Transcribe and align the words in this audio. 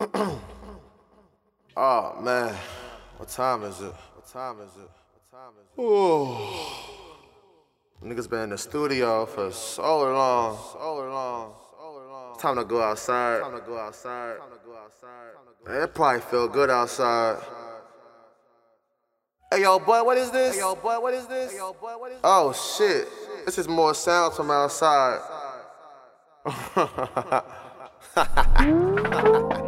oh 1.76 2.16
man, 2.20 2.54
what 3.16 3.28
time 3.28 3.62
is 3.64 3.80
it? 3.80 3.92
What 4.14 4.26
time 4.32 4.60
is 4.60 4.70
it? 4.76 4.88
What 5.12 5.30
time 5.30 5.52
is 5.60 5.66
it? 5.72 5.80
Ooh. 5.80 6.36
Niggas 8.02 8.28
been 8.28 8.40
in 8.40 8.50
the 8.50 8.58
studio 8.58 9.24
for 9.26 9.52
so 9.52 10.12
long, 10.12 10.58
so 10.72 10.96
long. 10.96 11.54
so 11.78 12.32
It's 12.34 12.42
time 12.42 12.56
to 12.56 12.64
go 12.64 12.82
outside. 12.82 13.42
Time 13.42 13.52
to 13.52 13.60
go 13.60 13.78
outside. 13.78 14.38
Time 14.38 14.50
to 14.50 14.58
go 14.66 14.76
outside. 14.76 15.30
It 15.82 15.94
probably 15.94 16.22
feel 16.22 16.48
good 16.48 16.70
outside. 16.70 17.40
Hey 19.52 19.60
yo, 19.62 19.78
boy, 19.78 20.02
what 20.02 20.18
is 20.18 20.30
this? 20.30 20.54
Hey 20.54 20.60
yo, 20.60 20.74
boy, 20.74 20.98
what 20.98 21.14
is 21.14 21.26
this? 21.26 21.52
Hey 21.52 21.58
yo, 21.58 21.72
boy, 21.72 21.96
what 21.96 22.10
is 22.10 22.16
this? 22.16 22.24
Oh 22.24 22.52
shit, 22.52 23.08
this 23.44 23.58
is 23.58 23.68
more 23.68 23.94
sounds 23.94 24.36
from 24.36 24.50
outside. 24.50 25.20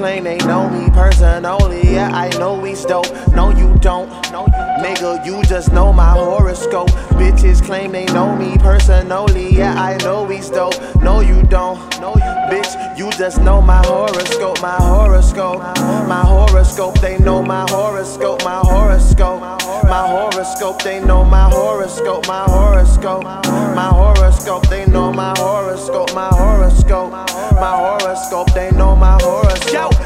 claim 0.00 0.24
they 0.24 0.38
know 0.38 0.66
me 0.70 0.88
personally. 0.88 1.82
Yeah, 1.92 2.08
I 2.10 2.30
know 2.38 2.54
we 2.58 2.72
dope. 2.74 3.12
No, 3.34 3.50
you 3.50 3.76
don't. 3.80 4.08
Nigga, 4.82 5.22
you 5.26 5.42
just 5.42 5.74
know 5.74 5.92
my 5.92 6.12
horoscope. 6.12 6.88
Bitches 7.20 7.62
claim 7.62 7.92
they 7.92 8.06
know 8.06 8.34
me 8.34 8.56
personally. 8.56 9.54
Yeah, 9.54 9.74
I 9.74 9.98
know 9.98 10.24
we 10.24 10.40
dope. 10.40 10.80
No, 11.02 11.20
you 11.20 11.42
don't. 11.42 11.78
Bitch, 12.50 12.72
you 12.96 13.10
just 13.12 13.42
know 13.42 13.60
my 13.60 13.84
horoscope. 13.84 14.62
My 14.62 14.76
horoscope. 14.76 15.58
My 16.08 16.22
horoscope. 16.24 16.98
They 17.00 17.18
know 17.18 17.42
my 17.42 17.66
horoscope. 17.68 18.42
My 18.42 18.60
horoscope. 18.64 19.40
My 19.84 20.06
horoscope. 20.08 20.82
They 20.82 21.04
know 21.04 21.26
my 21.26 21.50
horoscope. 21.50 22.26
My 22.26 22.44
horoscope. 22.44 23.24
My 23.24 23.90
horoscope. 23.92 24.66
They 24.70 24.86
know 24.86 25.12
my 25.12 25.34
horoscope. 25.36 25.99
My 27.60 27.76
horoscope. 27.76 28.54
They 28.54 28.70
know 28.70 28.96
my 28.96 29.18
horoscope. 29.20 29.92
Yo, 29.92 29.99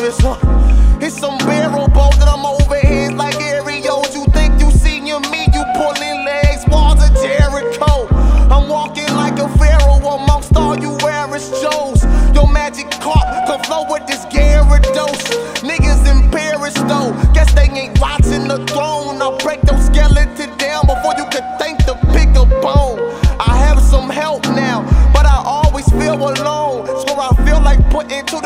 monstrous. 0.00 0.18
huh? 0.20 0.98
It's 1.00 1.22
unbearable 1.22 2.10
that 2.18 2.28
I'm 2.28 2.44
over 2.44 2.76
here 2.86 3.10
like 3.12 3.34
Arios. 3.36 4.14
You 4.14 4.24
think 4.32 4.60
you 4.60 4.70
seeing 4.70 5.04
me? 5.04 5.46
You 5.52 5.64
pulling 5.76 6.24
legs, 6.24 6.64
walls 6.68 7.02
of 7.02 7.14
Jericho. 7.16 8.08
I'm 8.50 8.68
walking 8.68 9.08
like 9.14 9.38
a 9.38 9.48
pharaoh 9.58 10.00
amongst 10.16 10.56
all 10.56 10.76
you 10.78 10.96
Irish 11.06 11.48
Joes. 11.60 12.04
Your 12.34 12.50
magic 12.50 12.90
carp 13.00 13.26
can 13.46 13.62
flow 13.64 13.84
with 13.90 14.06
this 14.06 14.24
Gyarados. 14.26 15.20
Niggas 15.60 16.02
in 16.10 16.30
Paris 16.30 16.74
though, 16.88 17.12
guess 17.34 17.52
they 17.54 17.68
ain't 17.68 17.98
watching 18.00 18.48
the 18.48 18.64
throne. 18.66 19.20
I'll 19.22 19.38
break 19.38 19.60
those 19.62 19.86
skeleton 19.86 20.56
down 20.58 20.86
before 20.86 21.14
you 21.16 21.26
can 21.30 21.44
think 21.58 21.84
to 21.84 21.94
pick 22.12 22.30
a 22.36 22.46
bone. 22.60 23.00
I 23.38 23.56
have 23.58 23.80
some 23.80 24.08
help 24.08 24.44
now, 24.48 24.82
but 25.12 25.26
I 25.26 25.42
always 25.44 25.88
feel 25.90 26.16
alone. 26.16 26.86
So 26.86 27.14
I 27.18 27.28
feel 27.44 27.60
like 27.62 27.80
putting 27.90 28.24
to 28.26 28.36
the 28.40 28.45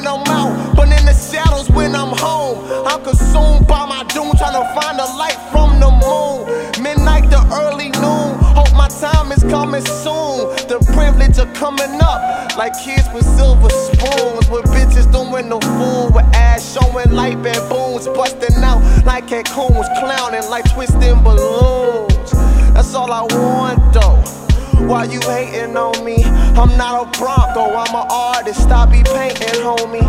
when 0.00 0.08
I'm 0.08 0.26
out, 0.28 0.76
but 0.76 0.88
in 0.88 1.04
the 1.04 1.12
shadows 1.12 1.68
when 1.70 1.94
I'm 1.94 2.16
home. 2.16 2.64
I'm 2.86 3.02
consumed 3.04 3.66
by 3.66 3.84
my 3.84 4.02
doom, 4.14 4.32
trying 4.38 4.56
to 4.56 4.64
find 4.80 4.98
the 4.98 5.04
light 5.04 5.36
from 5.52 5.78
the 5.78 5.90
moon. 5.90 6.82
Midnight 6.82 7.30
to 7.30 7.40
early 7.52 7.90
noon. 8.00 8.38
Hope 8.56 8.72
my 8.74 8.88
time 8.88 9.30
is 9.30 9.42
coming 9.44 9.84
soon. 9.84 10.48
The 10.72 10.78
privilege 10.94 11.38
of 11.38 11.52
coming 11.52 12.00
up 12.00 12.56
like 12.56 12.72
kids 12.82 13.08
with 13.12 13.26
silver 13.36 13.68
spoons. 13.68 14.48
With 14.48 14.64
bitches 14.72 15.10
doing 15.12 15.50
the 15.50 15.60
fool. 15.60 16.10
With 16.14 16.24
ass 16.34 16.72
showing 16.72 17.12
like 17.12 17.42
baboons. 17.42 18.06
Busting 18.08 18.64
out 18.64 18.80
like 19.04 19.26
Cancun's. 19.26 19.88
Clowning 20.00 20.48
like 20.48 20.64
twisting 20.72 21.22
balloons. 21.22 22.30
That's 22.72 22.94
all 22.94 23.12
I 23.12 23.22
want 23.22 23.92
though. 23.92 24.39
Why 24.88 25.04
you 25.04 25.20
hating 25.20 25.76
on 25.76 26.04
me? 26.04 26.24
I'm 26.24 26.76
not 26.76 27.06
a 27.06 27.18
Bronco, 27.18 27.74
I'm 27.76 27.94
an 27.94 28.06
artist. 28.10 28.68
I 28.70 28.86
be 28.86 29.02
painting, 29.02 29.62
homie. 29.62 30.02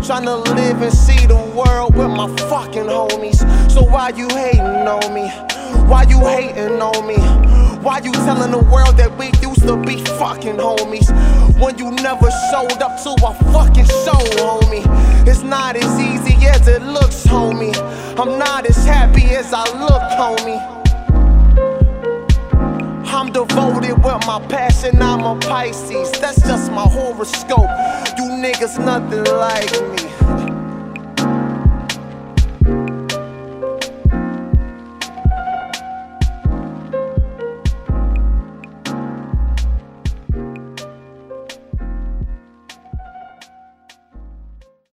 Tryna 0.00 0.46
live 0.54 0.82
and 0.82 0.92
see 0.92 1.26
the 1.26 1.36
world 1.36 1.96
with 1.96 2.10
my 2.10 2.28
fucking 2.48 2.84
homies. 2.84 3.38
So 3.70 3.82
why 3.82 4.10
you 4.10 4.28
hating 4.28 4.60
on 4.60 5.12
me? 5.12 5.28
Why 5.88 6.04
you 6.04 6.18
hating 6.20 6.80
on 6.80 7.06
me? 7.06 7.16
Why 7.82 7.98
you 7.98 8.12
telling 8.12 8.50
the 8.50 8.58
world 8.58 8.96
that 8.96 9.16
we 9.18 9.26
used 9.46 9.66
to 9.66 9.76
be 9.76 10.04
fucking 10.04 10.56
homies? 10.56 11.08
When 11.60 11.78
you 11.78 11.90
never 11.90 12.30
showed 12.50 12.80
up 12.82 13.02
to 13.02 13.10
a 13.26 13.34
fucking 13.52 13.86
show, 13.86 14.22
homie. 14.38 14.84
It's 15.26 15.42
not 15.42 15.76
as 15.76 16.00
easy 16.00 16.46
as 16.46 16.66
it 16.68 16.82
looks, 16.82 17.26
homie. 17.26 17.76
I'm 18.18 18.38
not 18.38 18.66
as 18.66 18.84
happy 18.84 19.24
as 19.34 19.52
I 19.52 19.64
look, 19.78 20.02
homie. 20.18 20.77
Devoted 23.38 24.02
with 24.02 24.26
my 24.26 24.44
passion, 24.48 25.00
I'm 25.00 25.22
a 25.22 25.38
Pisces. 25.38 26.10
That's 26.18 26.40
just 26.40 26.72
my 26.72 26.82
horoscope. 26.82 27.70
You 28.16 28.24
niggas 28.42 28.84
nothing 28.84 29.22
like 29.26 29.70
me. 29.92 30.37